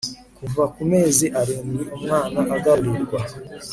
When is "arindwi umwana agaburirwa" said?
1.41-3.19